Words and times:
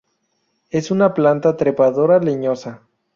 Es 0.71 0.89
una 0.89 1.13
planta 1.13 1.57
trepadora 1.57 2.17
leñosa. 2.17 2.81